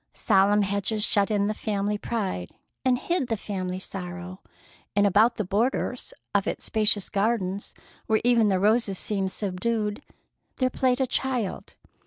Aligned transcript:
Solemn 0.15 0.63
hedges 0.63 1.03
shut 1.03 1.29
in 1.29 1.45
the 1.45 1.53
family 1.53 1.95
pride 1.95 2.49
and 2.83 2.97
hid 2.97 3.27
the 3.27 3.37
family 3.37 3.77
sorrow, 3.79 4.41
and 4.95 5.05
about 5.05 5.35
the 5.35 5.43
borders 5.45 6.11
of 6.33 6.47
its 6.47 6.65
spacious 6.65 7.07
gardens, 7.07 7.75
where 8.07 8.19
even 8.23 8.47
the 8.49 8.57
roses 8.59 8.97
seemed 8.97 9.31
subdued, 9.31 10.01
there 10.57 10.71
played 10.71 10.99
a 10.99 11.05
child. 11.05 11.75